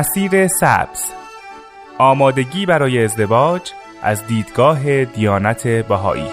مسیر 0.00 0.46
سبز. 0.46 1.02
آمادگی 1.98 2.66
برای 2.66 3.04
ازدواج 3.04 3.70
از 4.02 4.26
دیدگاه 4.26 5.04
دیانت 5.04 5.66
بهایی. 5.66 6.26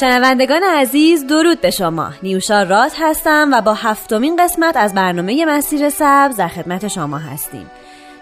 شنوندگان 0.00 0.62
عزیز 0.62 1.26
درود 1.26 1.60
به 1.60 1.70
شما. 1.70 2.10
نیوشا 2.22 2.62
رات 2.62 2.96
هستم 3.00 3.50
و 3.52 3.60
با 3.60 3.74
هفتمین 3.74 4.36
قسمت 4.36 4.76
از 4.76 4.94
برنامه 4.94 5.44
مسیر 5.44 5.90
سبز 5.90 6.36
در 6.36 6.48
خدمت 6.48 6.88
شما 6.88 7.18
هستیم. 7.18 7.70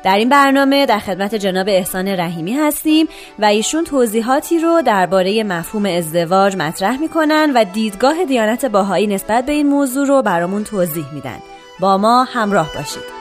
در 0.02 0.16
این 0.16 0.28
برنامه 0.28 0.86
در 0.86 0.98
خدمت 0.98 1.34
جناب 1.34 1.68
احسان 1.68 2.08
رحیمی 2.08 2.52
هستیم 2.52 3.08
و 3.38 3.44
ایشون 3.44 3.84
توضیحاتی 3.84 4.58
رو 4.58 4.82
درباره 4.82 5.44
مفهوم 5.44 5.86
ازدواج 5.86 6.56
مطرح 6.56 7.00
می‌کنن 7.00 7.52
و 7.54 7.64
دیدگاه 7.64 8.24
دیانت 8.24 8.64
باهایی 8.64 9.06
نسبت 9.06 9.46
به 9.46 9.52
این 9.52 9.68
موضوع 9.68 10.06
رو 10.06 10.22
برامون 10.22 10.64
توضیح 10.64 11.04
میدن. 11.14 11.38
با 11.80 11.98
ما 11.98 12.24
همراه 12.24 12.70
باشید. 12.74 13.20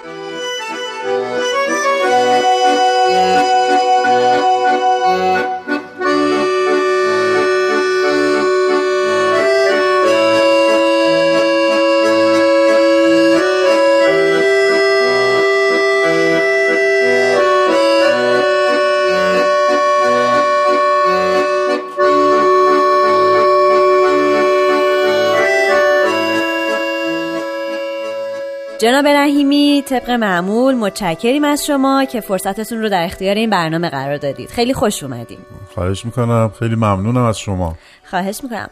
جناب 28.80 29.08
رحیمی 29.08 29.84
طبق 29.88 30.10
معمول 30.10 30.76
متشکریم 30.76 31.44
از 31.44 31.66
شما 31.66 32.05
که 32.05 32.22
فرصتتون 32.22 32.82
رو 32.82 32.90
در 32.90 33.04
اختیار 33.04 33.35
این 33.35 33.49
برنامه 33.49 33.90
قرار 33.90 34.18
دادید. 34.18 34.49
خیلی 34.49 34.74
خوش 34.74 35.04
اومدیم 35.04 35.38
خواهش 35.74 36.05
می‌کنم. 36.05 36.52
خیلی 36.60 36.76
ممنونم 36.76 37.24
از 37.24 37.40
شما. 37.40 37.76
خواهش 38.10 38.40
می‌کنم. 38.44 38.70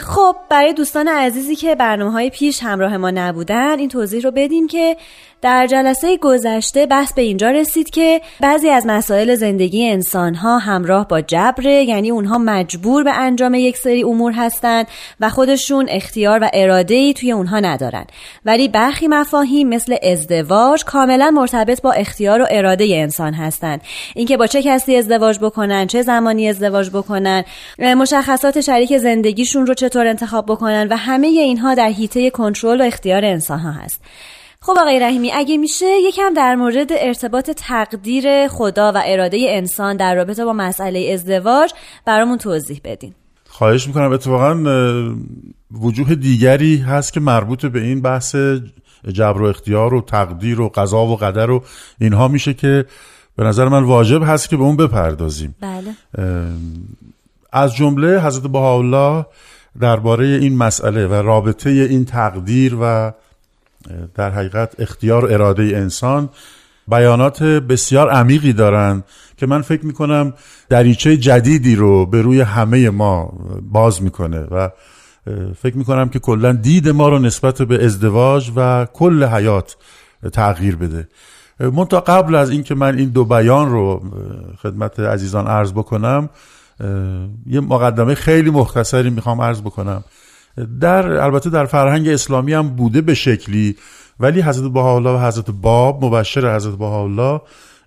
خب 0.00 0.36
برای 0.50 0.72
دوستان 0.72 1.08
عزیزی 1.08 1.56
که 1.56 1.74
برنامه 1.74 2.12
های 2.12 2.30
پیش 2.30 2.62
همراه 2.62 2.96
ما 2.96 3.10
نبودن 3.10 3.78
این 3.78 3.88
توضیح 3.88 4.22
رو 4.22 4.30
بدیم 4.30 4.66
که 4.66 4.96
در 5.42 5.66
جلسه 5.66 6.16
گذشته 6.16 6.86
بحث 6.86 7.12
به 7.12 7.22
اینجا 7.22 7.50
رسید 7.50 7.90
که 7.90 8.20
بعضی 8.40 8.68
از 8.68 8.86
مسائل 8.86 9.34
زندگی 9.34 9.88
انسان 9.88 10.34
ها 10.34 10.58
همراه 10.58 11.08
با 11.08 11.20
جبره 11.20 11.84
یعنی 11.84 12.10
اونها 12.10 12.38
مجبور 12.38 13.04
به 13.04 13.12
انجام 13.12 13.54
یک 13.54 13.76
سری 13.76 14.02
امور 14.02 14.32
هستند 14.32 14.86
و 15.20 15.28
خودشون 15.28 15.86
اختیار 15.88 16.38
و 16.42 16.50
اراده 16.52 16.94
ای 16.94 17.14
توی 17.14 17.32
اونها 17.32 17.60
ندارن. 17.60 18.04
ولی 18.44 18.68
برخی 18.68 19.08
مفاهیم 19.08 19.68
مثل 19.68 19.96
ازدواج 20.02 20.84
کاملا 20.84 21.30
مرتبط 21.30 21.82
با 21.82 21.92
اختیار 21.92 22.42
و 22.42 22.46
اراده 22.50 22.88
انسان 22.90 23.34
هستند. 23.34 23.80
اینکه 24.14 24.36
با 24.36 24.46
چه 24.46 24.62
کسی 24.62 24.96
ازدواج 24.96 25.38
بکنن 25.38 25.86
چه 25.86 26.02
زمانی 26.02 26.48
ازدواج 26.48 26.90
بکنن 26.90 27.44
مشخصات 27.78 28.60
شریک 28.60 28.98
زندگیشون 28.98 29.66
رو 29.66 29.74
چطور 29.74 30.06
انتخاب 30.06 30.46
بکنن 30.46 30.88
و 30.90 30.96
همه 30.96 31.26
اینها 31.26 31.74
در 31.74 31.88
حیطه 31.88 32.30
کنترل 32.30 32.80
و 32.80 32.84
اختیار 32.84 33.24
انسان 33.24 33.58
ها 33.58 33.70
هست. 33.70 34.00
خب 34.60 34.74
آقای 34.80 35.00
رحیمی 35.00 35.32
اگه 35.32 35.56
میشه 35.56 35.86
یکم 36.08 36.34
در 36.34 36.54
مورد 36.54 36.88
ارتباط 36.90 37.50
تقدیر 37.50 38.48
خدا 38.48 38.92
و 38.92 39.02
اراده 39.04 39.46
انسان 39.48 39.96
در 39.96 40.14
رابطه 40.14 40.44
با 40.44 40.52
مسئله 40.52 41.10
ازدواج 41.14 41.72
برامون 42.04 42.38
توضیح 42.38 42.80
بدین. 42.84 43.14
خواهش 43.48 43.86
می‌کنم. 43.86 44.12
اتفاقا 44.12 44.54
وجوه 45.80 46.14
دیگری 46.14 46.76
هست 46.76 47.12
که 47.12 47.20
مربوط 47.20 47.66
به 47.66 47.80
این 47.80 48.00
بحث 48.00 48.36
جبر 49.12 49.42
و 49.42 49.44
اختیار 49.44 49.94
و 49.94 50.00
تقدیر 50.00 50.60
و 50.60 50.68
قضا 50.68 51.06
و 51.06 51.16
قدر 51.16 51.50
و 51.50 51.62
اینها 52.00 52.28
میشه 52.28 52.54
که 52.54 52.84
به 53.36 53.44
نظر 53.44 53.68
من 53.68 53.84
واجب 53.84 54.22
هست 54.22 54.48
که 54.48 54.56
به 54.56 54.62
اون 54.62 54.76
بپردازیم. 54.76 55.54
بله. 55.60 55.94
از 57.52 57.74
جمله 57.74 58.20
حضرت 58.20 58.42
بهاءالله 58.42 59.26
درباره 59.80 60.26
این 60.26 60.56
مسئله 60.56 61.06
و 61.06 61.14
رابطه 61.14 61.70
این 61.70 62.04
تقدیر 62.04 62.76
و 62.80 63.12
در 64.14 64.30
حقیقت 64.30 64.80
اختیار 64.80 65.24
و 65.24 65.32
اراده 65.32 65.62
انسان 65.62 66.28
بیانات 66.88 67.42
بسیار 67.42 68.10
عمیقی 68.10 68.52
دارند 68.52 69.04
که 69.36 69.46
من 69.46 69.62
فکر 69.62 69.86
می‌کنم 69.86 70.34
دریچه 70.68 71.16
جدیدی 71.16 71.76
رو 71.76 72.06
به 72.06 72.22
روی 72.22 72.40
همه 72.40 72.90
ما 72.90 73.32
باز 73.62 74.02
می‌کنه 74.02 74.40
و 74.40 74.68
فکر 75.62 75.76
می‌کنم 75.76 76.08
که 76.08 76.18
کلا 76.18 76.52
دید 76.52 76.88
ما 76.88 77.08
رو 77.08 77.18
نسبت 77.18 77.62
به 77.62 77.84
ازدواج 77.84 78.52
و 78.56 78.86
کل 78.92 79.24
حیات 79.24 79.76
تغییر 80.32 80.76
بده. 80.76 81.08
منتها 81.60 82.00
قبل 82.00 82.34
از 82.34 82.50
اینکه 82.50 82.74
من 82.74 82.98
این 82.98 83.08
دو 83.08 83.24
بیان 83.24 83.70
رو 83.70 84.02
خدمت 84.62 85.00
عزیزان 85.00 85.46
عرض 85.46 85.72
بکنم 85.72 86.30
یه 87.46 87.60
مقدمه 87.60 88.14
خیلی 88.14 88.50
مختصری 88.50 89.10
می‌خوام 89.10 89.40
عرض 89.40 89.60
بکنم. 89.60 90.04
در 90.80 91.06
البته 91.12 91.50
در 91.50 91.66
فرهنگ 91.66 92.08
اسلامی 92.08 92.52
هم 92.52 92.68
بوده 92.68 93.00
به 93.00 93.14
شکلی 93.14 93.76
ولی 94.20 94.40
حضرت 94.42 94.72
بهاءالله 94.72 95.10
و 95.10 95.26
حضرت 95.26 95.50
باب 95.50 96.04
مبشر 96.04 96.56
حضرت 96.56 96.74
بهاءالله 96.74 97.40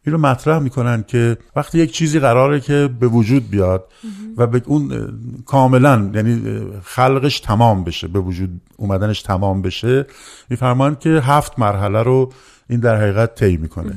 این 0.06 0.14
رو 0.14 0.22
مطرح 0.22 0.60
می‌کنن 0.60 1.04
که 1.08 1.38
وقتی 1.56 1.80
یک 1.80 1.92
چیزی 1.92 2.20
قراره 2.20 2.60
که 2.60 2.90
به 3.00 3.08
وجود 3.08 3.50
بیاد 3.50 3.92
و 4.38 4.48
به 4.48 4.62
اون 4.66 5.14
کاملا 5.46 6.12
یعنی 6.14 6.62
خلقش 6.84 7.40
تمام 7.40 7.84
بشه 7.84 8.08
به 8.08 8.20
وجود 8.20 8.50
اومدنش 8.78 9.22
تمام 9.22 9.62
بشه 9.62 10.06
میفرمان 10.50 10.96
که 10.96 11.10
هفت 11.10 11.60
مرحله 11.60 12.04
رو 12.04 12.32
این 12.70 12.80
در 12.80 12.98
حقیقت 12.98 13.36
طی 13.36 13.58
می‌کنه. 13.58 13.94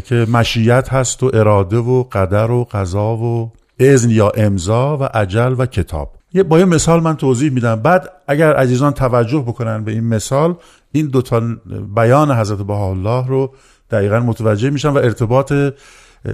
که 0.00 0.26
مشیت 0.32 0.92
هست 0.92 1.22
و 1.22 1.30
اراده 1.34 1.76
و 1.76 2.02
قدر 2.02 2.50
و 2.50 2.64
قضا 2.64 3.16
و 3.16 3.52
اذن 3.78 4.10
یا 4.10 4.32
امضا 4.36 4.96
و 4.96 5.02
عجل 5.02 5.54
و 5.58 5.66
کتاب. 5.66 6.12
یه 6.36 6.42
با 6.42 6.58
یه 6.58 6.64
مثال 6.64 7.00
من 7.02 7.16
توضیح 7.16 7.50
میدم. 7.50 7.76
بعد 7.76 8.12
اگر 8.28 8.56
عزیزان 8.56 8.92
توجه 8.92 9.38
بکنن 9.38 9.84
به 9.84 9.92
این 9.92 10.04
مثال 10.04 10.54
این 10.92 11.06
دوتا 11.06 11.40
بیان 11.96 12.30
حضرت 12.30 12.70
الله 12.70 13.26
رو 13.26 13.54
دقیقا 13.90 14.20
متوجه 14.20 14.70
میشن 14.70 14.88
و 14.88 14.96
ارتباط 14.96 15.52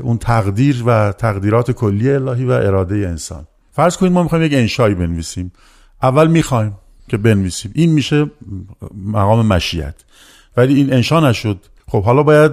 اون 0.02 0.18
تقدیر 0.18 0.82
و 0.86 1.12
تقدیرات 1.12 1.70
کلی 1.70 2.10
الهی 2.10 2.44
و 2.44 2.50
اراده 2.50 2.94
انسان. 2.94 3.46
فرض 3.72 3.96
کنید 3.96 4.12
ما 4.12 4.22
می‌خوایم 4.22 4.44
یک 4.44 4.52
انشایی 4.54 4.94
بنویسیم. 4.94 5.52
اول 6.02 6.26
می‌خوایم 6.26 6.76
که 7.08 7.16
بنویسیم. 7.16 7.70
این 7.74 7.92
میشه 7.92 8.30
مقام 9.06 9.46
مشیت. 9.46 9.94
ولی 10.56 10.74
این 10.74 10.92
انشا 10.92 11.30
نشد. 11.30 11.58
خب 11.88 12.04
حالا 12.04 12.22
باید 12.22 12.52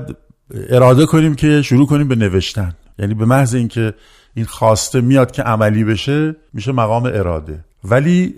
اراده 0.69 1.05
کنیم 1.05 1.35
که 1.35 1.61
شروع 1.61 1.87
کنیم 1.87 2.07
به 2.07 2.15
نوشتن. 2.15 2.73
یعنی 2.99 3.13
به 3.13 3.25
محض 3.25 3.55
اینکه 3.55 3.93
این 4.33 4.45
خواسته 4.45 5.01
میاد 5.01 5.31
که 5.31 5.41
عملی 5.41 5.83
بشه 5.83 6.35
میشه 6.53 6.71
مقام 6.71 7.05
اراده. 7.05 7.65
ولی 7.83 8.35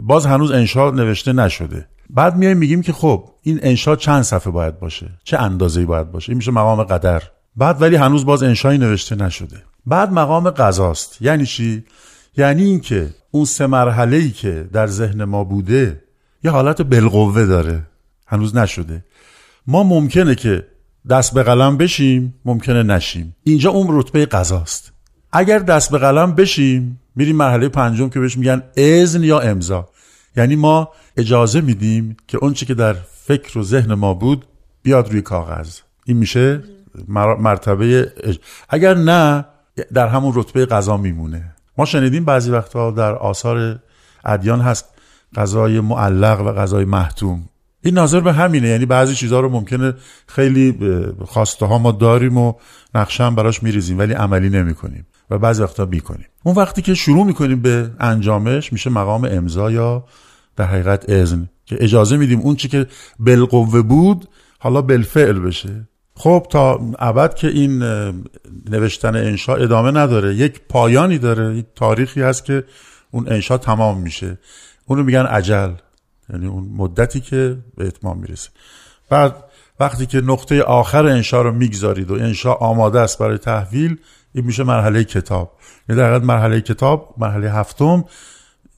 باز 0.00 0.26
هنوز 0.26 0.50
انشا 0.50 0.90
نوشته 0.90 1.32
نشده. 1.32 1.86
بعد 2.10 2.36
میایم 2.36 2.56
میگیم 2.56 2.82
که 2.82 2.92
خب 2.92 3.28
این 3.42 3.60
انشا 3.62 3.96
چند 3.96 4.22
صفحه 4.22 4.52
باید 4.52 4.78
باشه؟ 4.78 5.10
چه 5.24 5.38
اندازه‌ای 5.38 5.86
باید 5.86 6.12
باشه؟ 6.12 6.30
این 6.30 6.36
میشه 6.36 6.50
مقام 6.50 6.82
قدر. 6.82 7.22
بعد 7.56 7.82
ولی 7.82 7.96
هنوز 7.96 8.24
باز 8.24 8.42
انشایی 8.42 8.78
نوشته 8.78 9.14
نشده. 9.16 9.56
بعد 9.86 10.12
مقام 10.12 10.50
قضاست. 10.50 11.22
یعنی 11.22 11.46
چی؟ 11.46 11.84
یعنی 12.36 12.62
اینکه 12.62 13.10
اون 13.30 13.44
سه 13.44 13.66
مرحله 13.66 14.16
ای 14.16 14.30
که 14.30 14.68
در 14.72 14.86
ذهن 14.86 15.24
ما 15.24 15.44
بوده 15.44 16.02
یه 16.44 16.50
حالت 16.50 16.82
بالقوه 16.82 17.46
داره. 17.46 17.82
هنوز 18.26 18.56
نشده. 18.56 19.04
ما 19.66 19.82
ممکنه 19.82 20.34
که 20.34 20.66
دست 21.10 21.34
به 21.34 21.42
قلم 21.42 21.76
بشیم 21.76 22.34
ممکنه 22.44 22.82
نشیم. 22.82 23.36
اینجا 23.44 23.70
اون 23.70 23.86
رتبه 23.90 24.26
قضاست. 24.26 24.91
اگر 25.32 25.58
دست 25.58 25.90
به 25.90 25.98
قلم 25.98 26.34
بشیم 26.34 27.00
میریم 27.16 27.36
مرحله 27.36 27.68
پنجم 27.68 28.08
که 28.08 28.20
بهش 28.20 28.36
میگن 28.36 28.62
اذن 28.76 29.24
یا 29.24 29.40
امضا. 29.40 29.88
یعنی 30.36 30.56
ما 30.56 30.88
اجازه 31.16 31.60
میدیم 31.60 32.16
که 32.28 32.38
اون 32.38 32.54
که 32.54 32.74
در 32.74 32.96
فکر 33.26 33.58
و 33.58 33.62
ذهن 33.62 33.94
ما 33.94 34.14
بود 34.14 34.46
بیاد 34.82 35.10
روی 35.10 35.22
کاغذ. 35.22 35.78
این 36.06 36.16
میشه 36.16 36.62
مرتبه 37.38 38.12
اگر 38.68 38.94
نه 38.94 39.44
در 39.94 40.08
همون 40.08 40.32
رتبه 40.34 40.66
قضا 40.66 40.96
میمونه. 40.96 41.54
ما 41.78 41.84
شنیدیم 41.84 42.24
بعضی 42.24 42.50
وقتها 42.50 42.90
در 42.90 43.14
آثار 43.14 43.78
ادیان 44.24 44.60
هست 44.60 44.84
قضای 45.34 45.80
معلق 45.80 46.40
و 46.40 46.52
قضای 46.52 46.84
محتوم. 46.84 47.48
این 47.82 47.94
ناظر 47.94 48.20
به 48.20 48.32
همینه. 48.32 48.68
یعنی 48.68 48.86
بعضی 48.86 49.14
چیزها 49.14 49.40
رو 49.40 49.48
ممکنه 49.48 49.94
خیلی 50.26 50.78
خواسته 51.24 51.66
ها 51.66 51.78
ما 51.78 51.92
داریم 51.92 52.38
و 52.38 52.54
نقشه 52.94 53.24
هم 53.24 53.34
براش 53.34 53.62
میریزیم 53.62 53.98
ولی 53.98 54.12
عملی 54.12 54.48
نمی‌کنیم. 54.48 55.06
و 55.30 55.38
بعضی 55.38 55.62
وقتا 55.62 55.84
می‌کنیم 55.84 56.26
اون 56.42 56.54
وقتی 56.54 56.82
که 56.82 56.94
شروع 56.94 57.26
می‌کنیم 57.26 57.62
به 57.62 57.90
انجامش 58.00 58.72
میشه 58.72 58.90
مقام 58.90 59.28
امضا 59.30 59.70
یا 59.70 60.04
در 60.56 60.64
حقیقت 60.64 61.10
اذن 61.10 61.48
که 61.66 61.76
اجازه 61.80 62.16
میدیم 62.16 62.40
اون 62.40 62.56
چی 62.56 62.68
که 62.68 62.86
بالقوه 63.18 63.82
بود 63.82 64.28
حالا 64.58 64.82
بالفعل 64.82 65.38
بشه. 65.38 65.88
خب 66.14 66.46
تا 66.50 66.80
ابد 66.98 67.34
که 67.34 67.48
این 67.48 67.82
نوشتن 68.70 69.16
انشا 69.16 69.56
ادامه 69.56 69.90
نداره. 69.90 70.34
یک 70.34 70.60
پایانی 70.68 71.18
داره. 71.18 71.56
یک 71.56 71.66
تاریخی 71.74 72.22
هست 72.22 72.44
که 72.44 72.64
اون 73.10 73.28
انشا 73.28 73.58
تمام 73.58 74.00
میشه. 74.00 74.38
اونو 74.86 75.02
میگن 75.02 75.26
عجل. 75.26 75.70
یعنی 76.30 76.46
اون 76.46 76.68
مدتی 76.76 77.20
که 77.20 77.56
به 77.76 77.86
اتمام 77.86 78.18
می‌رسه. 78.18 78.50
بعد 79.08 79.44
وقتی 79.80 80.06
که 80.06 80.20
نقطه 80.20 80.62
آخر 80.62 81.06
انشا 81.06 81.42
رو 81.42 81.52
می‌گذارید 81.52 82.10
و 82.10 82.14
انشا 82.14 82.52
آماده 82.52 83.00
است 83.00 83.18
برای 83.18 83.38
تحویل 83.38 83.96
این 84.34 84.44
میشه 84.44 84.64
مرحله 84.64 85.04
کتاب. 85.04 85.52
یعنی 85.88 86.00
در 86.00 86.18
مرحله 86.18 86.60
کتاب 86.60 87.14
مرحله 87.18 87.52
هفتم 87.52 88.04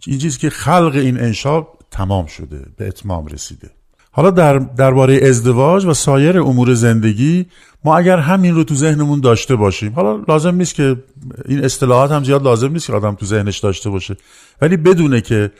این 0.06 0.18
چیزی 0.18 0.38
که 0.38 0.50
خلق 0.50 0.92
این 0.94 1.20
انشا 1.20 1.66
تمام 1.90 2.26
شده 2.26 2.66
به 2.76 2.88
اتمام 2.88 3.26
رسیده. 3.26 3.70
حالا 4.10 4.30
در 4.30 4.58
درباره 4.58 5.20
ازدواج 5.22 5.84
و 5.84 5.94
سایر 5.94 6.38
امور 6.38 6.74
زندگی 6.74 7.46
ما 7.84 7.96
اگر 7.96 8.18
همین 8.18 8.54
رو 8.54 8.64
تو 8.64 8.74
ذهنمون 8.74 9.20
داشته 9.20 9.56
باشیم 9.56 9.92
حالا 9.92 10.24
لازم 10.28 10.54
نیست 10.54 10.74
که 10.74 10.96
این 11.44 11.64
اصطلاحات 11.64 12.12
هم 12.12 12.24
زیاد 12.24 12.42
لازم 12.42 12.72
نیست 12.72 12.86
که 12.86 12.92
آدم 12.92 13.14
تو 13.14 13.26
ذهنش 13.26 13.58
داشته 13.58 13.90
باشه 13.90 14.16
ولی 14.60 14.76
بدونه 14.76 15.20
که 15.20 15.50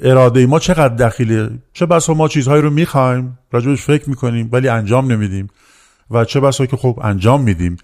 اراده 0.00 0.46
ما 0.46 0.58
چقدر 0.58 1.08
دخیله. 1.08 1.50
چه 1.72 1.86
بسا 1.86 2.14
ما 2.14 2.28
چیزهایی 2.28 2.62
رو 2.62 2.70
می‌خوایم 2.70 3.38
راجبش 3.52 3.82
فکر 3.82 4.10
می‌کنیم 4.10 4.48
ولی 4.52 4.68
انجام 4.68 5.12
نمیدیم. 5.12 5.48
و 6.10 6.24
چه 6.24 6.40
بسا 6.40 6.66
که 6.66 6.76
خب 6.76 7.00
انجام 7.02 7.42
میدیم. 7.42 7.76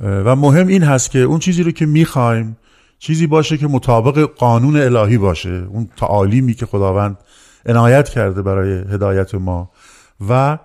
و 0.00 0.36
مهم 0.36 0.66
این 0.66 0.82
هست 0.82 1.10
که 1.10 1.18
اون 1.18 1.38
چیزی 1.38 1.62
رو 1.62 1.70
که 1.70 1.86
می‌خوایم 1.86 2.56
چیزی 2.98 3.26
باشه 3.26 3.56
که 3.56 3.66
مطابق 3.66 4.18
قانون 4.18 4.76
الهی 4.76 5.18
باشه 5.18 5.66
اون 5.70 5.88
تعالیمی 5.96 6.54
که 6.54 6.66
خداوند 6.66 7.18
عنایت 7.66 8.08
کرده 8.08 8.42
برای 8.42 8.72
هدایت 8.72 9.34
ما 9.34 9.70
و 10.28 10.58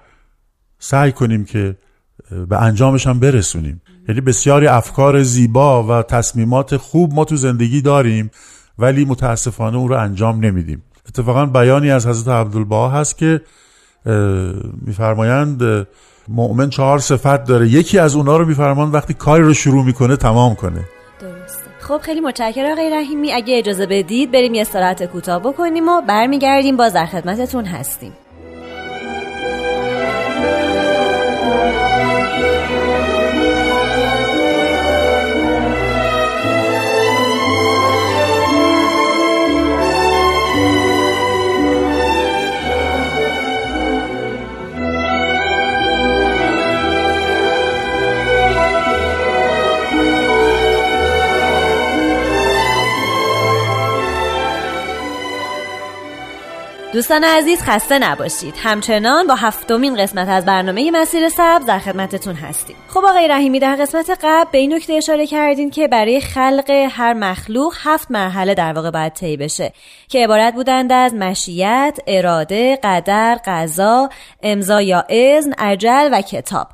سعی 0.80 1.12
کنیم 1.12 1.46
که 1.46 1.78
به 2.50 2.62
انجامش 2.62 3.08
هم 3.08 3.20
برسونیم. 3.20 3.82
یعنی 4.08 4.22
بسیاری 4.22 4.68
افکار 4.68 5.24
زیبا 5.24 5.84
و 5.84 6.04
تصمیمات 6.04 6.78
خوب 6.78 7.14
ما 7.14 7.26
تو 7.26 7.36
زندگی 7.36 7.82
داریم 7.82 8.32
ولی 8.80 9.06
متاسفانه 9.06 9.78
اون 9.78 9.90
رو 9.90 9.96
انجام 9.98 10.46
نمیدیم. 10.46 10.84
اتفاقا 11.10 11.46
بیانی 11.46 11.92
از 11.92 12.08
حضرت 12.08 12.28
عبدالبها 12.28 12.90
هست 12.90 13.18
که 13.18 13.42
میفرمایند 14.82 15.88
مؤمن 16.28 16.70
چهار 16.70 17.00
صفت 17.00 17.44
داره. 17.44 17.68
یکی 17.68 18.00
از 18.00 18.16
اونا 18.16 18.38
رو 18.38 18.46
میفرمان 18.46 18.92
وقتی 18.92 19.14
کاری 19.14 19.44
رو 19.44 19.54
شروع 19.54 19.86
می‌کنه 19.86 20.16
تمام 20.16 20.56
کنه. 20.56 20.82
درسته. 21.22 21.62
خب 21.80 21.98
خیلی 21.98 22.20
متشکرم 22.20 22.72
آقای 22.72 22.90
رحیمی. 22.90 23.32
اگه 23.32 23.58
اجازه 23.58 23.86
بدید 23.86 24.32
بریم 24.32 24.54
یه 24.54 24.62
استراحت 24.62 25.04
کوتاه 25.04 25.40
بکنیم 25.40 25.90
و 25.90 26.02
برمیگردیم. 26.02 26.78
باز 26.78 26.94
در 26.94 27.06
خدمتتون 27.06 27.66
هستیم. 27.66 28.14
دوستان 57.02 57.24
عزیز 57.24 57.62
خسته 57.62 58.00
نباشید. 58.00 58.54
همچنان 58.58 59.28
با 59.28 59.36
هفتمین 59.36 59.96
قسمت 59.96 60.30
از 60.30 60.46
برنامه 60.46 60.92
مسیر 60.92 61.30
سبز 61.30 61.66
در 61.66 61.80
خدمتتون 61.80 62.36
هستیم. 62.36 62.76
خب 62.88 63.02
آقای 63.06 63.28
رحیمی 63.28 63.60
در 63.60 63.76
قسمت 63.76 64.20
قبل 64.24 64.52
به 64.52 64.58
این 64.58 64.74
نکته 64.74 64.94
اشاره 64.94 65.28
کردین 65.28 65.70
که 65.70 65.88
برای 65.88 66.22
خلق 66.22 66.70
هر 66.92 67.14
مخلوق 67.14 67.74
هفت 67.84 68.12
مرحله 68.12 68.54
در 68.54 68.74
واقع 68.74 68.92
باید 68.92 69.14
طی 69.14 69.38
بشه 69.38 69.74
که 70.10 70.24
عبارت 70.24 70.54
بودند 70.54 70.92
از 70.92 71.14
مشیت 71.14 72.00
اراده 72.08 72.80
قدر 72.84 73.40
قضا 73.46 74.10
امضا 74.44 74.82
یا 74.82 75.04
اذن 75.10 75.54
عجل 75.58 76.10
و 76.12 76.22
کتاب. 76.22 76.68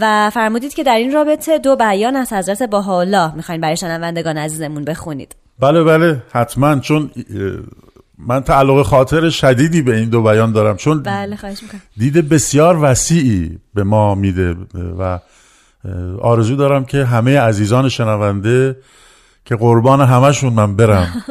و 0.00 0.30
فرمودید 0.30 0.74
که 0.74 0.84
در 0.84 0.96
این 0.96 1.12
رابطه 1.12 1.58
دو 1.58 1.76
بیان 1.76 2.16
از 2.16 2.32
حضرت 2.32 2.62
بهاءالله 2.62 3.34
می‌خواین 3.34 3.60
برای 3.60 3.76
شنوندگان 3.76 4.38
عزیزمون 4.38 4.84
بخونید. 4.84 5.36
بله 5.58 5.84
بله 5.84 6.22
حتما 6.32 6.78
چون 6.80 7.10
من 8.18 8.40
تعلق 8.40 8.82
خاطر 8.82 9.30
شدیدی 9.30 9.82
به 9.82 9.96
این 9.96 10.08
دو 10.08 10.22
بیان 10.22 10.52
دارم 10.52 10.76
چون 10.76 11.02
بله 11.02 11.36
خواهش 11.36 11.58
دید 11.96 12.28
بسیار 12.28 12.78
وسیعی 12.82 13.58
به 13.74 13.84
ما 13.84 14.14
میده 14.14 14.56
و 14.98 15.18
آرزو 16.20 16.56
دارم 16.56 16.84
که 16.84 17.04
همه 17.04 17.38
عزیزان 17.38 17.88
شنونده 17.88 18.76
که 19.44 19.56
قربان 19.56 20.00
همشون 20.00 20.52
من 20.52 20.76
برم 20.76 21.08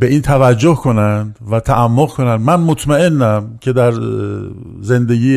به 0.00 0.06
این 0.06 0.22
توجه 0.22 0.74
کنند 0.74 1.38
و 1.50 1.60
تعمق 1.60 2.08
کنند. 2.08 2.40
من 2.40 2.60
مطمئنم 2.60 3.58
که 3.60 3.72
در 3.72 3.92
زندگی 4.80 5.36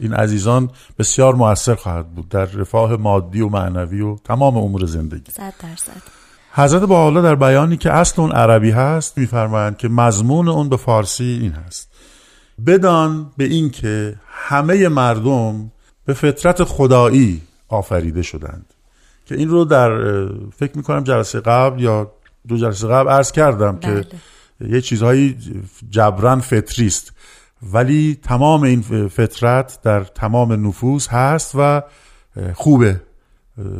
این 0.00 0.14
عزیزان 0.14 0.70
بسیار 0.98 1.34
موثر 1.34 1.74
خواهد 1.74 2.08
بود 2.14 2.28
در 2.28 2.44
رفاه 2.44 2.96
مادی 2.96 3.40
و 3.40 3.48
معنوی 3.48 4.00
و 4.00 4.16
تمام 4.16 4.56
امور 4.56 4.84
زندگی. 4.86 5.32
صد 5.32 5.52
درصد. 5.62 6.23
حضرت 6.56 6.82
با 6.82 7.10
در 7.10 7.34
بیانی 7.34 7.76
که 7.76 7.92
اصل 7.92 8.22
اون 8.22 8.32
عربی 8.32 8.70
هست 8.70 9.18
میفرمایند 9.18 9.76
که 9.76 9.88
مضمون 9.88 10.48
اون 10.48 10.68
به 10.68 10.76
فارسی 10.76 11.38
این 11.42 11.52
هست. 11.52 11.88
بدان 12.66 13.30
به 13.36 13.44
این 13.44 13.70
که 13.70 14.14
همه 14.26 14.88
مردم 14.88 15.72
به 16.04 16.14
فطرت 16.14 16.64
خدایی 16.64 17.42
آفریده 17.68 18.22
شدند. 18.22 18.66
که 19.26 19.34
این 19.34 19.48
رو 19.48 19.64
در 19.64 19.90
فکر 20.56 20.76
می‌کنم 20.76 21.04
جلسه 21.04 21.40
قبل 21.40 21.80
یا 21.80 22.12
دو 22.48 22.56
جلسه 22.56 22.88
قبل 22.88 23.08
عرض 23.08 23.32
کردم 23.32 23.78
که 23.78 24.06
بله. 24.60 24.74
یه 24.74 24.80
چیزهایی 24.80 25.38
جبران 25.90 26.40
فطری 26.40 26.86
است. 26.86 27.12
ولی 27.72 28.18
تمام 28.22 28.62
این 28.62 29.08
فطرت 29.08 29.78
در 29.82 30.04
تمام 30.04 30.66
نفوس 30.66 31.08
هست 31.08 31.52
و 31.54 31.82
خوبه. 32.54 33.00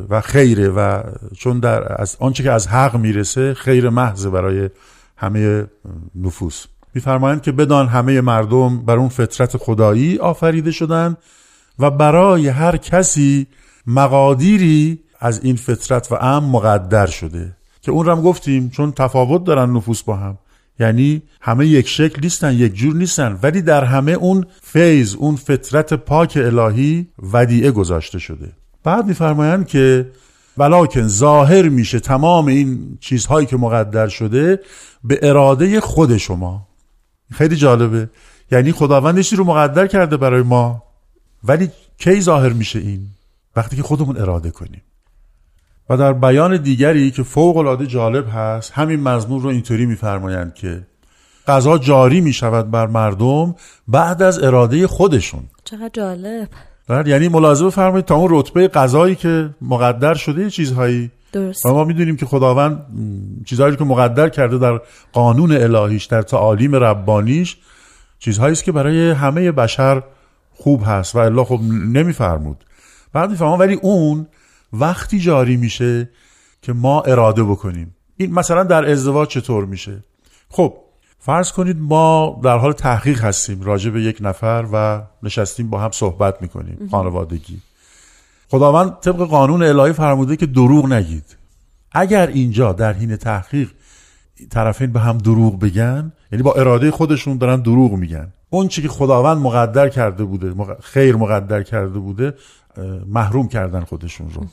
و 0.08 0.20
خیره 0.20 0.68
و 0.68 1.02
چون 1.36 1.60
در 1.60 2.02
از 2.02 2.16
آنچه 2.20 2.42
که 2.42 2.50
از 2.50 2.68
حق 2.68 2.96
می‌رسه 2.96 3.54
خیر 3.54 3.88
محض 3.88 4.26
برای 4.26 4.70
همه 5.16 5.66
نفوس. 6.14 6.64
میفرمایند 6.94 7.42
که 7.42 7.52
بدان 7.52 7.88
همه 7.88 8.20
مردم 8.20 8.84
بر 8.84 8.96
اون 8.96 9.08
فطرت 9.08 9.56
خدایی 9.56 10.18
آفریده 10.18 10.70
شدن 10.70 11.16
و 11.78 11.90
برای 11.90 12.48
هر 12.48 12.76
کسی 12.76 13.46
مقادیری 13.86 15.00
از 15.20 15.44
این 15.44 15.56
فطرت 15.56 16.12
و 16.12 16.14
ام 16.14 16.44
مقدر 16.44 17.06
شده. 17.06 17.56
که 17.82 17.92
اون 17.92 18.06
رم 18.06 18.22
گفتیم 18.22 18.70
چون 18.70 18.92
تفاوت 18.92 19.44
دارن 19.44 19.70
نفوس 19.70 20.02
با 20.02 20.16
هم. 20.16 20.38
یعنی 20.80 21.22
همه 21.40 21.66
یک 21.66 21.88
شکل 21.88 22.20
نیستن 22.22 22.54
یک 22.54 22.74
جور 22.74 22.94
نیستن 22.94 23.38
ولی 23.42 23.62
در 23.62 23.84
همه 23.84 24.12
اون 24.12 24.46
فیض 24.62 25.14
اون 25.14 25.36
فطرت 25.36 25.94
پاک 25.94 26.38
الهی 26.42 27.08
ودیعه 27.32 27.70
گذاشته 27.70 28.18
شده. 28.18 28.52
بعد 28.84 29.06
میفرمایند 29.06 29.66
که 29.66 30.10
ولیکن 30.58 31.08
ظاهر 31.08 31.68
میشه 31.68 32.00
تمام 32.00 32.46
این 32.46 32.98
چیزهایی 33.00 33.46
که 33.46 33.56
مقدر 33.56 34.08
شده 34.08 34.60
به 35.04 35.18
اراده 35.22 35.80
خود 35.80 36.16
شما. 36.16 36.66
خیلی 37.32 37.56
جالبه. 37.56 38.08
یعنی 38.52 38.72
خداوند 38.72 39.24
رو 39.32 39.44
مقدر 39.44 39.86
کرده 39.86 40.16
برای 40.16 40.42
ما 40.42 40.82
ولی 41.44 41.70
کی 41.98 42.20
ظاهر 42.20 42.52
میشه 42.52 42.78
این؟ 42.78 43.06
وقتی 43.56 43.76
که 43.76 43.82
خودمون 43.82 44.16
اراده 44.16 44.50
کنیم. 44.50 44.82
و 45.90 45.96
در 45.96 46.12
بیان 46.12 46.56
دیگری 46.56 47.10
که 47.10 47.22
فوق 47.22 47.56
العاده 47.56 47.86
جالب 47.86 48.26
هست 48.34 48.72
همین 48.72 49.00
مضمون 49.00 49.42
رو 49.42 49.48
اینطوری 49.48 49.86
میفرمایند 49.86 50.54
که 50.54 50.86
قضا 51.46 51.78
جاری 51.78 52.20
می‌شود 52.20 52.70
بر 52.70 52.86
مردم 52.86 53.54
بعد 53.88 54.22
از 54.22 54.42
اراده 54.42 54.86
خودشون. 54.86 55.42
چقدر 55.64 55.90
جالب. 55.92 56.48
بله 56.88 57.10
یعنی 57.10 57.28
ملاحظه 57.28 57.66
بفرمایید 57.66 58.04
تا 58.04 58.14
اون 58.14 58.28
رتبه 58.30 58.68
قضایی 58.68 59.14
که 59.14 59.50
مقدر 59.60 60.14
شده 60.14 60.50
چیزهایی. 60.50 61.10
درست. 61.32 61.66
و 61.66 61.72
ما 61.72 61.84
می‌دونیم 61.84 62.16
که 62.16 62.26
خداوند 62.26 62.86
چیزهایی 63.44 63.76
که 63.76 63.84
مقدر 63.84 64.28
کرده 64.28 64.58
در 64.58 64.80
قانون 65.12 65.52
الهیش 65.52 66.04
در 66.04 66.22
تعالیم 66.22 66.74
ربانیش 66.74 67.56
چیزهایی 68.18 68.52
است 68.52 68.64
که 68.64 68.72
برای 68.72 69.10
همه 69.10 69.52
بشر 69.52 70.02
خوب 70.54 70.82
هست 70.86 71.14
و 71.14 71.18
الله 71.18 71.44
خب 71.44 71.60
نمیفرمود. 71.70 72.64
بعد 73.12 73.30
می‌فهمم 73.30 73.58
ولی 73.58 73.74
اون 73.74 74.26
وقتی 74.72 75.18
جاری 75.20 75.56
میشه 75.56 76.10
که 76.62 76.72
ما 76.72 77.00
اراده 77.00 77.44
بکنیم. 77.44 77.94
این 78.16 78.34
مثلا 78.34 78.62
در 78.62 78.90
ازدواج 78.90 79.28
چطور 79.28 79.64
میشه؟ 79.64 80.04
خب 80.48 80.76
فرض 81.24 81.52
کنید 81.52 81.76
ما 81.80 82.40
در 82.44 82.58
حال 82.58 82.72
تحقیق 82.72 83.24
هستیم 83.24 83.62
راجع 83.62 83.90
به 83.90 84.02
یک 84.02 84.18
نفر 84.20 84.66
و 84.72 85.02
نشستیم 85.22 85.70
با 85.70 85.80
هم 85.80 85.90
صحبت 85.90 86.42
می‌کنیم 86.42 86.88
خانوادگی. 86.90 87.60
خداوند 88.50 89.00
طبق 89.00 89.16
قانون 89.16 89.62
الهی 89.62 89.92
فرموده 89.92 90.36
که 90.36 90.46
دروغ 90.46 90.92
نگید. 90.92 91.36
اگر 91.92 92.26
اینجا 92.26 92.72
در 92.72 92.92
حین 92.92 93.16
تحقیق 93.16 93.70
طرفین 94.50 94.92
به 94.92 95.00
هم 95.00 95.18
دروغ 95.18 95.60
بگن 95.60 96.12
یعنی 96.32 96.42
با 96.42 96.52
اراده 96.52 96.90
خودشون 96.90 97.38
دارن 97.38 97.60
دروغ 97.60 97.92
میگن. 97.92 98.32
اون 98.50 98.68
چی 98.68 98.82
که 98.82 98.88
خداوند 98.88 99.38
مقدر 99.38 99.88
کرده 99.88 100.24
بوده 100.24 100.54
خیر 100.80 101.16
مقدر 101.16 101.62
کرده 101.62 101.98
بوده 101.98 102.34
محروم 103.06 103.48
کردن 103.48 103.84
خودشون 103.84 104.30
رو. 104.30 104.46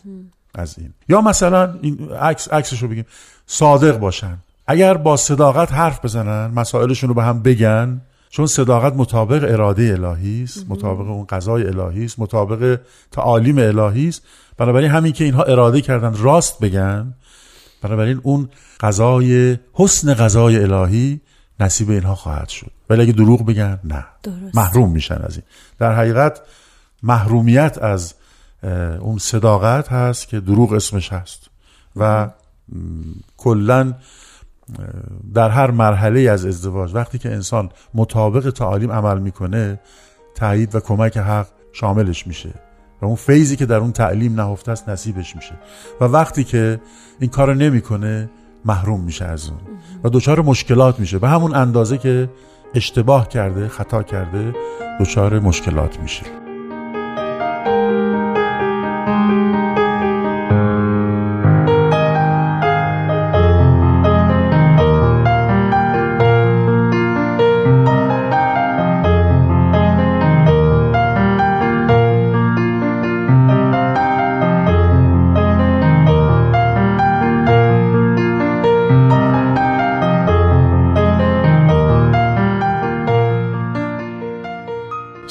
از 0.56 0.76
این. 0.78 0.94
یا 1.10 1.22
مثلا 1.22 1.76
این 1.82 2.12
عکس 2.12 2.54
عکسش 2.54 2.82
رو 2.82 2.88
بگیم. 2.88 3.06
صادق 3.46 3.98
باشن. 3.98 4.38
اگر 4.68 4.94
با 4.94 5.18
صداقت 5.18 5.72
حرف 5.72 6.06
بزنن 6.06 6.52
مسائلشون 6.56 7.10
رو 7.10 7.16
به 7.16 7.24
هم 7.24 7.42
بگن 7.42 8.02
چون 8.30 8.48
صداقت 8.48 8.94
مطابق 8.94 9.44
اراده 9.54 9.98
الهی 10.00 10.44
است 10.44 10.66
مطابق 10.70 11.10
اون 11.10 11.26
قضای 11.26 11.68
الهی 11.68 12.06
است 12.06 12.20
مطابق 12.20 12.80
تعالیم 13.12 13.58
الهی 13.58 14.08
است 14.08 14.22
بنابراین 14.58 14.92
همین 14.92 15.14
که 15.14 15.24
اینها 15.24 15.44
اراده 15.44 15.82
کردن 15.82 16.14
راست 16.18 16.60
بگن 16.60 17.14
بنابراین 17.82 18.20
اون 18.24 18.50
قضای 18.80 19.58
حسن 19.74 20.14
قضای 20.14 20.64
الهی 20.64 21.22
نصیب 21.60 21.90
اینها 21.90 22.16
خواهد 22.16 22.50
شد. 22.50 22.72
ولی 22.90 23.02
اگه 23.02 23.12
دروغ 23.12 23.46
بگن 23.46 23.80
نه. 23.84 24.06
درست. 24.24 24.56
محروم 24.56 24.92
میشن 24.92 25.22
از 25.24 25.36
این. 25.36 25.44
در 25.80 25.96
حقیقت 25.96 26.42
محرومیت 27.04 27.78
از 27.82 28.14
اون 29.00 29.18
صداقت 29.18 29.92
هست 29.92 30.28
که 30.28 30.40
دروغ 30.40 30.74
اسمش 30.74 31.14
هست. 31.14 31.50
و 31.96 32.30
کلا 33.38 33.94
در 35.34 35.50
هر 35.50 35.72
مرحله 35.72 36.20
از 36.20 36.46
ازدواج 36.46 36.96
وقتی 36.96 37.18
که 37.18 37.32
انسان 37.32 37.70
مطابق 37.94 38.50
تعالیم 38.50 38.92
عمل 38.92 39.20
می‌کنه 39.20 39.80
تایید 40.36 40.76
و 40.76 40.80
کمک 40.80 41.18
حق 41.18 41.48
شاملش 41.74 42.28
میشه 42.28 42.54
و 43.02 43.06
اون 43.06 43.16
فیضی 43.16 43.56
که 43.56 43.66
در 43.66 43.78
اون 43.78 43.92
تعلیم 43.92 44.42
نهفته 44.42 44.72
است 44.72 44.90
نصیبش 44.90 45.36
میشه 45.36 45.56
و 46.02 46.06
وقتی 46.06 46.44
که 46.44 46.82
این 47.20 47.30
کار 47.30 47.56
نمی‌کنه 47.56 48.30
محروم 48.66 49.04
میشه 49.04 49.26
از 49.26 49.50
اون 49.50 49.60
و 50.04 50.10
دچار 50.10 50.42
مشکلات 50.42 51.00
میشه. 51.00 51.20
به 51.20 51.30
همون 51.30 51.56
اندازه 51.56 51.98
که 51.98 52.30
اشتباه 52.76 53.28
کرده 53.28 53.68
خطا 53.68 54.04
کرده 54.04 54.54
دچار 55.00 55.40
مشکلات 55.40 56.00
میشه. 56.00 56.41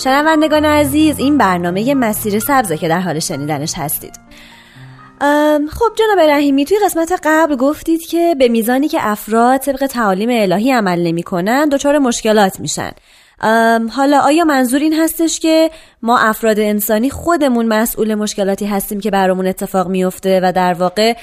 شنوندگان 0.04 0.64
عزیز 0.64 1.18
این 1.18 1.38
برنامه 1.38 1.94
مسیر 1.94 2.38
سبزه 2.38 2.76
که 2.76 2.88
در 2.88 3.00
حال 3.00 3.18
شنیدنش 3.18 3.72
هستید 3.76 4.20
خب 5.70 5.86
جناب 5.98 6.18
رحیمی 6.28 6.64
توی 6.64 6.78
قسمت 6.84 7.20
قبل 7.24 7.56
گفتید 7.56 8.00
که 8.00 8.34
به 8.38 8.48
میزانی 8.48 8.88
که 8.88 8.98
افراد 9.00 9.60
طبق 9.60 9.86
تعالیم 9.86 10.28
الهی 10.32 10.72
عمل 10.72 11.06
نمی‌کنن 11.06 11.68
دچار 11.68 11.98
مشکلات 11.98 12.60
میشن 12.60 12.90
حالا 13.90 14.20
آیا 14.20 14.44
منظور 14.44 14.80
این 14.80 14.94
هستش 14.94 15.40
که 15.40 15.70
ما 16.02 16.18
افراد 16.18 16.60
انسانی 16.60 17.10
خودمون 17.10 17.66
مسئول 17.66 18.14
مشکلاتی 18.14 18.66
هستیم 18.66 19.00
که 19.00 19.10
برامون 19.10 19.46
اتفاق 19.46 19.88
میفته 19.88 20.40
و 20.42 20.52
در 20.52 20.74
واقع 20.74 21.16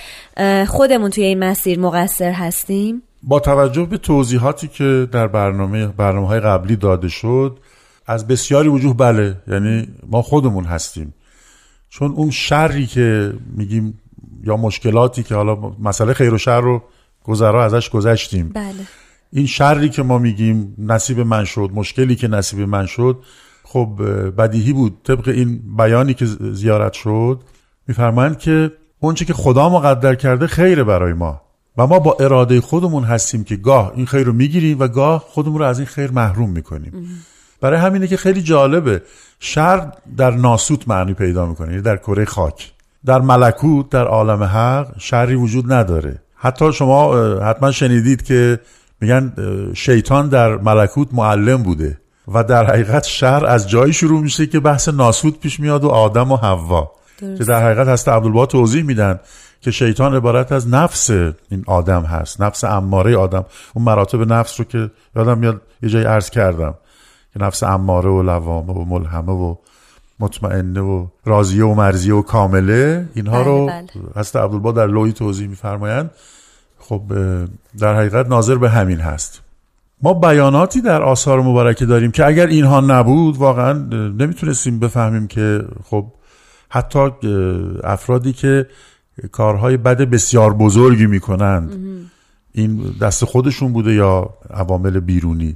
خودمون 0.66 1.10
توی 1.10 1.24
این 1.24 1.40
مسیر 1.40 1.80
مقصر 1.80 2.32
هستیم؟ 2.32 3.02
با 3.24 3.40
توجه 3.40 3.86
به 3.86 3.98
توضیحاتی 3.98 4.68
که 4.68 5.08
در 5.12 5.28
برنامه 5.28 5.88
برنامه 5.88 6.28
های 6.28 6.40
قبلی 6.40 6.76
داده 6.76 7.08
شد 7.08 7.58
از 8.08 8.28
بسیاری 8.28 8.68
وجوه 8.68 8.98
بله 8.98 9.38
یعنی 9.48 9.88
ما 10.08 10.22
خودمون 10.22 10.66
هستیم. 10.66 11.14
چون 11.90 12.12
اون 12.12 12.32
شری 12.32 12.86
که 12.86 13.34
میگیم 13.56 14.00
یا 14.44 14.58
مشکلاتی 14.58 15.24
که 15.24 15.36
حالا 15.36 15.56
مسئله 15.80 16.14
خیر 16.14 16.34
و 16.34 16.38
شر 16.38 16.62
رو 16.62 16.84
گذرا 17.24 17.66
ازش 17.66 17.90
گذشتیم. 17.90 18.50
بله. 18.50 18.74
این 19.32 19.46
شری 19.46 19.90
که 19.90 20.04
ما 20.04 20.18
میگیم 20.18 20.76
نصیب 20.78 21.20
من 21.20 21.46
شد 21.46 21.70
مشکلی 21.74 22.16
که 22.16 22.28
نصیب 22.28 22.60
من 22.60 22.86
شد 22.86 23.20
خب 23.64 24.02
بدیهی 24.38 24.74
بود. 24.74 24.98
طبق 25.04 25.28
این 25.28 25.62
بیانی 25.78 26.14
که 26.14 26.26
زیارت 26.54 26.94
شد 26.94 27.40
میفرمایند 27.88 28.40
که 28.40 28.72
اونچه 29.00 29.26
که 29.26 29.34
خدا 29.34 29.70
مقدر 29.70 30.16
کرده 30.16 30.48
خیره 30.48 30.84
برای 30.84 31.14
ما. 31.14 31.42
و 31.78 31.88
ما 31.88 32.00
با 32.00 32.18
اراده 32.20 32.62
خودمون 32.62 33.04
هستیم 33.04 33.44
که 33.44 33.56
گاه 33.56 33.92
این 33.96 34.06
خیر 34.06 34.24
رو 34.24 34.34
می‌گیریم 34.34 34.80
و 34.80 34.88
گاه 34.88 35.20
خودمون 35.20 35.60
رو 35.60 35.66
از 35.66 35.80
این 35.80 35.86
خیر 35.86 36.12
محروم 36.12 36.50
می‌کنیم. 36.50 37.24
برای 37.62 37.80
همینه 37.80 38.08
که 38.08 38.18
خیلی 38.18 38.42
جالبه. 38.42 39.02
شر 39.40 39.92
در 40.18 40.32
ناسوت 40.32 40.88
معنی 40.88 41.14
پیدا 41.14 41.46
می‌کنه 41.46 41.70
یعنی 41.70 41.82
در 41.82 41.98
کره 41.98 42.26
خاک. 42.26 42.72
در 43.06 43.22
ملکوت 43.22 43.90
در 43.90 44.08
عالم 44.08 44.44
حق 44.44 44.88
شری 45.00 45.36
وجود 45.36 45.74
نداره. 45.74 46.22
حتی 46.36 46.74
شما 46.74 47.16
حتما 47.40 47.72
شنیدید 47.72 48.24
که 48.24 48.60
میگن 49.02 49.34
شیطان 49.76 50.30
در 50.30 50.58
ملکوت 50.58 51.08
معلم 51.12 51.64
بوده 51.64 51.98
و 52.28 52.44
در 52.44 52.66
حقیقت 52.66 53.04
شر 53.04 53.46
از 53.46 53.70
جایی 53.70 53.94
شروع 53.94 54.22
میشه 54.22 54.48
که 54.48 54.60
بحث 54.60 54.90
ناسوت 54.90 55.40
پیش 55.40 55.60
میاد 55.60 55.84
و 55.84 55.90
آدم 55.90 56.32
و 56.32 56.36
حوا. 56.36 56.92
که 57.20 57.44
در 57.44 57.64
حقیقت 57.66 57.88
هست 57.88 58.10
عبدالبا 58.10 58.46
توضیح 58.46 58.84
میدن 58.84 59.20
که 59.62 59.72
شیطان 59.72 60.16
عبارت 60.16 60.52
از 60.52 60.68
نفس 60.68 61.10
این 61.10 61.64
آدم 61.68 62.02
هست. 62.04 62.42
نفس 62.42 62.64
اماره 62.64 63.18
آدم. 63.18 63.46
اون 63.74 63.86
مراتب 63.86 64.34
نفس 64.34 64.60
رو 64.60 64.66
که 64.66 64.92
یادم 65.16 65.38
میاد 65.38 65.62
یه 65.84 65.90
جایی 65.90 66.06
عرض 66.06 66.30
کردم. 66.30 66.74
نفس 67.38 67.64
اماره 67.64 68.10
و 68.10 68.24
لوامه 68.24 68.74
و 68.74 68.86
ملهمه 68.86 69.32
و 69.32 69.56
مطمئنه 70.20 70.82
و 70.82 71.08
راضیه 71.26 71.66
و 71.66 71.74
مرزیه 71.74 72.14
و 72.14 72.22
کامله 72.22 73.10
اینها 73.14 73.44
بله 73.44 73.46
رو 73.46 73.66
بله. 73.66 73.88
هست 74.16 74.36
عبدالبا 74.36 74.72
در 74.72 74.88
لوی 74.88 75.14
توضیح 75.14 75.48
میفرمایند. 75.48 76.12
خب 76.80 77.02
در 77.80 77.96
حقیقت 77.96 78.28
ناظر 78.28 78.56
به 78.56 78.70
همین 78.70 79.00
هست. 79.00 79.42
ما 80.02 80.14
بیاناتی 80.14 80.82
در 80.82 81.04
آثار 81.04 81.42
مبارکه 81.42 81.86
داریم 81.86 82.12
که 82.12 82.26
اگر 82.26 82.48
اینها 82.48 82.80
نبود 82.80 83.38
واقعا 83.38 83.74
نمی‌تونستیم 84.20 84.80
بفهمیم 84.80 85.28
که 85.28 85.66
خب 85.84 86.06
حتی 86.70 87.00
افرادی 87.84 88.34
که 88.34 88.68
کارهای 89.32 89.78
بد 89.78 90.02
بسیار 90.02 90.54
بزرگی 90.54 91.06
می‌کنند 91.06 91.76
این 92.52 92.96
دست 93.02 93.26
خودشون 93.26 93.74
بوده 93.74 93.94
یا 93.94 94.30
عوامل 94.50 95.00
بیرونی. 95.00 95.56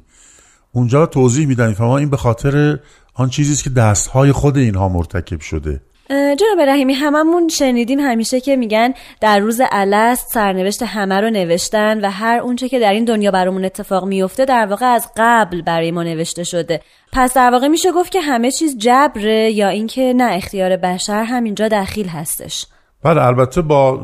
اونجا 0.72 1.06
توضیح 1.06 1.48
میدن 1.48 1.68
می‌فهمن 1.68 1.92
این 1.92 2.10
به 2.10 2.18
خاطر 2.18 2.80
آن 3.14 3.30
چیزی 3.30 3.54
است 3.54 3.64
که 3.64 3.70
دستهای 3.70 4.32
خود 4.32 4.58
اینها 4.58 4.90
مرتکب 4.90 5.40
شده. 5.40 5.82
جناب 6.10 6.60
رحیمی 6.68 6.94
هممون 6.94 7.48
شنیدیم 7.48 8.00
همیشه 8.00 8.40
که 8.42 8.56
میگن 8.56 8.94
در 9.22 9.40
روز 9.40 9.62
الست 9.72 10.28
سرنوشت 10.34 10.84
همه 10.84 11.22
رو 11.22 11.30
نوشتن 11.30 12.06
و 12.06 12.10
هر 12.10 12.40
اونچه 12.40 12.70
که 12.70 12.80
در 12.80 12.94
این 12.94 13.06
دنیا 13.06 13.32
برامون 13.32 13.66
اتفاق 13.66 14.06
میفته 14.06 14.46
در 14.46 14.66
واقع 14.66 14.86
از 14.86 15.08
قبل 15.18 15.62
برای 15.62 15.92
ما 15.92 16.04
نوشته 16.04 16.44
شده. 16.44 16.82
پس 17.14 17.34
در 17.34 17.52
واقع 17.52 17.68
میشه 17.68 17.92
گفت 17.92 18.12
که 18.12 18.22
همه 18.22 18.52
چیز 18.52 18.78
جبره 18.78 19.52
یا 19.52 19.68
اینکه 19.68 20.14
نه 20.18 20.34
اختیار 20.34 20.78
بشر 20.78 21.24
همینجا 21.24 21.68
دخیل 21.68 22.08
هستش. 22.08 22.66
بله 23.04 23.22
البته 23.22 23.62
با 23.62 24.02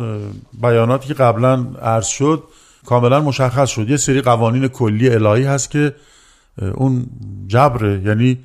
بیاناتی 0.62 1.08
که 1.08 1.14
قبلا 1.14 1.66
عرض 1.82 2.08
شد 2.08 2.44
کاملا 2.86 3.22
مشخص 3.22 3.70
شد. 3.70 3.90
یه 3.90 3.98
سری 3.98 4.22
قوانین 4.22 4.68
کلی 4.68 5.10
الهی 5.10 5.44
هست 5.44 5.72
که 5.72 5.94
اون 6.76 7.06
جبره 7.48 8.02
یعنی 8.06 8.38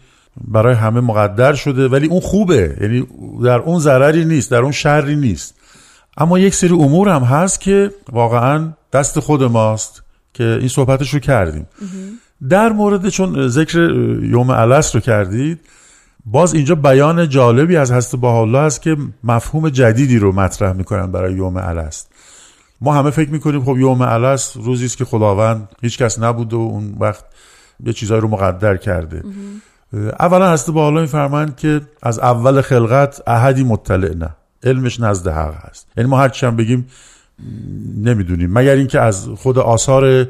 برای 0.49 0.75
همه 0.75 1.01
مقدر 1.01 1.55
شده 1.55 1.89
ولی 1.89 2.07
اون 2.07 2.21
خوبه. 2.21 2.77
یعنی 2.81 3.07
در 3.45 3.59
اون 3.59 3.79
ضرری 3.79 4.25
نیست 4.25 4.51
در 4.51 4.59
اون 4.59 4.73
شری 4.73 5.17
نیست. 5.17 5.55
اما 6.17 6.39
یک 6.39 6.55
سری 6.55 6.73
امور 6.73 7.09
هم 7.09 7.23
هست 7.23 7.61
که 7.61 7.91
واقعا 8.13 8.73
دست 8.93 9.21
خود 9.21 9.43
ماست 9.43 10.03
که 10.35 10.45
این 10.45 10.69
صحبتش 10.69 11.15
رو 11.15 11.21
کردیم. 11.21 11.67
در 12.49 12.73
مورد 12.73 13.09
چون 13.09 13.49
ذکر 13.49 13.79
یوم 14.23 14.51
الست 14.51 14.95
رو 14.95 15.01
کردید 15.01 15.61
باز 16.27 16.55
اینجا 16.55 16.75
بیان 16.75 17.29
جالبی 17.29 17.77
از 17.77 17.91
هست 17.91 18.17
با 18.17 18.41
الله 18.41 18.59
هست 18.59 18.83
که 18.83 18.97
مفهوم 19.25 19.69
جدیدی 19.69 20.19
رو 20.19 20.33
مطرح 20.33 20.73
می‌کنن 20.73 21.13
برای 21.13 21.35
یوم 21.35 21.57
الست 21.57 22.11
ما 22.81 22.95
همه 22.95 23.11
فکر 23.11 23.31
می‌کنیم 23.31 23.65
خب 23.65 23.79
یوم 23.79 24.01
الست 24.01 24.57
روزی 24.57 24.85
است 24.85 24.97
که 24.97 25.05
خداوند 25.05 25.69
هیچ 25.81 25.99
کس 25.99 26.19
نبوده 26.19 26.57
و 26.57 26.59
اون 26.59 26.97
وقت 27.01 27.25
یه 27.85 27.93
چیزایی 27.93 28.21
رو 28.21 28.29
مقدر 28.29 28.77
کرده. 28.77 29.23
اولا 30.21 30.51
هست 30.51 30.71
با 30.71 30.83
حالا 30.83 31.01
میفرمایند 31.01 31.57
که 31.57 31.81
از 32.03 32.19
اول 32.19 32.61
خلقت 32.61 33.23
احدی 33.27 33.65
مطلع 33.65 34.15
نه. 34.15 34.31
علمش 34.63 35.01
نزد 35.01 35.29
حق 35.29 35.55
هست. 35.69 35.87
یعنی 35.97 36.11
ما 36.11 36.19
هرچی 36.19 36.47
هم 36.47 36.57
بگیم 36.57 36.87
نمی‌دونیم. 37.97 38.53
مگر 38.53 38.75
اینکه 38.75 39.01
از 39.01 39.29
خود 39.29 39.59
آثار 39.59 40.27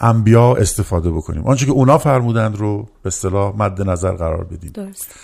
انبیا 0.00 0.54
استفاده 0.54 1.10
بکنیم. 1.10 1.44
آنچه 1.44 1.66
که 1.66 1.72
اونا 1.72 1.98
فرمودند 1.98 2.56
رو 2.56 2.82
به 3.02 3.06
اصطلاح 3.06 3.56
مد 3.56 3.82
نظر 3.82 4.12
قرار 4.12 4.44
بدیم. 4.44 4.70
درست. 4.74 5.14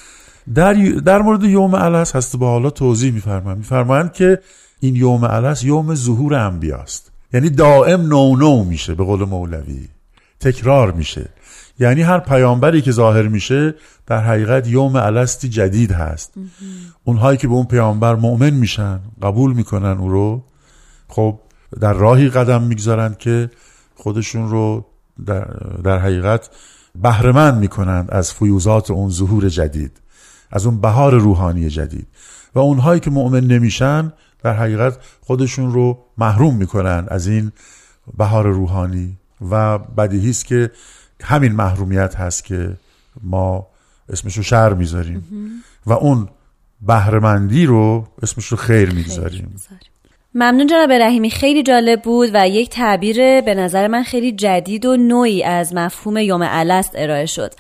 در, 0.55 0.75
در 1.05 1.23
مورد 1.23 1.45
یوم 1.45 1.75
الست 1.75 2.17
هست 2.17 2.37
با 2.37 2.51
حالا 2.51 2.71
توضیح 2.71 3.13
میفرمایند. 3.13 3.59
میفرمایند 3.59 4.13
که 4.13 4.39
این 4.81 4.97
یوم 4.97 5.25
الست 5.25 5.65
یوم 5.65 5.95
ظهور 5.95 6.35
انبیاست. 6.35 7.13
یعنی 7.33 7.51
دائم 7.51 8.01
نو 8.01 8.37
نو 8.37 8.65
میشه 8.65 8.95
به 8.95 9.05
قول 9.05 9.25
مولوی. 9.25 9.89
تکرار 10.43 10.93
میشه. 10.93 11.29
یعنی 11.79 12.03
هر 12.03 12.19
پیامبری 12.19 12.83
که 12.83 12.93
ظاهر 12.93 13.29
میشه 13.29 13.75
در 14.07 14.21
حقیقت 14.21 14.69
یوم 14.69 14.97
الستی 14.97 15.49
جدید 15.49 15.93
هست. 15.93 16.35
اونهایی 17.05 17.39
که 17.39 17.49
به 17.49 17.55
اون 17.55 17.67
پیامبر 17.67 18.15
مؤمن 18.15 18.51
میشن 18.51 19.01
قبول 19.23 19.53
می‌کنن 19.53 19.99
او 19.99 20.09
رو 20.09 20.45
خب 21.09 21.41
در 21.81 21.93
راهی 21.93 22.29
قدم 22.29 22.63
می‌گذارند 22.63 23.19
که 23.19 23.51
خودشون 23.95 24.51
رو 24.51 24.87
در, 25.27 25.45
در 25.85 25.99
حقیقت 25.99 26.51
بهرهمند 27.03 27.59
می‌کنند 27.59 28.11
از 28.11 28.33
فیوزات 28.33 28.91
اون 28.91 29.11
ظهور 29.11 29.49
جدید 29.49 30.01
از 30.51 30.67
اون 30.67 30.81
بهار 30.81 31.15
روحانی 31.15 31.69
جدید. 31.69 32.07
و 32.55 32.59
اونهایی 32.59 33.01
که 33.01 33.11
مؤمن 33.11 33.45
نمیشن 33.45 34.13
در 34.43 34.57
حقیقت 34.57 34.99
خودشون 35.21 35.73
رو 35.73 35.99
محروم 36.19 36.57
می‌کنن 36.57 37.07
از 37.09 37.27
این 37.27 37.53
بهار 38.19 38.47
روحانی. 38.47 39.19
و 39.51 39.79
بدیهی 39.79 40.31
است 40.31 40.47
که 40.47 40.71
همین 41.23 41.53
محرومیت 41.53 42.15
هست 42.15 42.45
که 42.45 42.71
ما 43.23 43.67
اسمش 44.09 44.37
رو 44.37 44.43
شر 44.43 44.73
می‌ذاریم. 44.73 45.25
و 45.87 45.93
اون 45.93 46.29
بهرهمندی 46.81 47.67
رو 47.67 48.07
اسمش 48.23 48.47
رو 48.47 48.57
خیر 48.57 48.91
می‌گذاریم. 48.91 49.55
ممنون 50.35 50.67
جناب 50.67 50.93
رحیمی 50.93 51.31
خیلی 51.31 51.63
جالب 51.63 52.03
بود 52.03 52.31
و 52.35 52.49
یک 52.49 52.71
تعبیر 52.71 53.41
به 53.41 53.55
نظر 53.55 53.87
من 53.87 54.03
خیلی 54.03 54.33
جدید 54.33 54.85
و 54.85 54.97
نوعی 54.97 55.45
از 55.45 55.75
مفهوم 55.75 56.17
یوم 56.17 56.41
الست 56.43 56.93
ارائه 56.95 57.27
شد. 57.27 57.55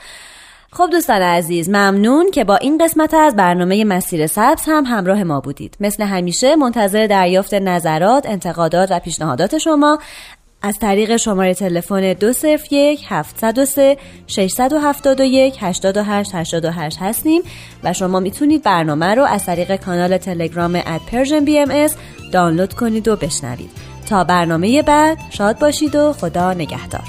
خب 0.72 0.88
دوستان 0.90 1.22
عزیز 1.22 1.68
ممنون 1.68 2.30
که 2.30 2.44
با 2.44 2.56
این 2.56 2.78
قسمت 2.78 3.14
از 3.14 3.36
برنامه 3.36 3.84
مسیر 3.84 4.26
سبز 4.26 4.62
هم 4.66 4.84
همراه 4.86 5.24
ما 5.24 5.40
بودید. 5.40 5.76
مثل 5.80 6.02
همیشه 6.02 6.56
منتظر 6.56 7.06
دریافت 7.06 7.54
نظرات 7.54 8.26
انتقادات 8.26 8.88
و 8.92 8.98
پیشنهادات 8.98 9.58
شما 9.58 9.98
از 10.62 10.78
طریق 10.78 11.16
شماره 11.16 11.54
تلفن 11.54 12.12
201 12.12 13.00
703 13.08 13.96
671 14.26 15.56
828 15.60 16.34
828 16.34 16.98
هستیم 17.00 17.42
و 17.84 17.92
شما 17.92 18.20
می‌تونید 18.20 18.62
برنامه 18.62 19.14
رو 19.14 19.22
از 19.22 19.46
طریق 19.46 19.76
کانال 19.76 20.18
تلگرام 20.18 20.74
at 20.74 21.00
Persian 21.12 21.44
BM 21.44 21.88
دانلود 22.32 22.74
کنید 22.74 23.08
و 23.08 23.16
بشنوید. 23.16 23.70
تا 24.08 24.24
برنامه 24.24 24.82
بعد 24.82 25.18
شاد 25.30 25.58
باشید 25.58 25.94
و 25.94 26.12
خدا 26.12 26.52
نگهدار. 26.52 27.04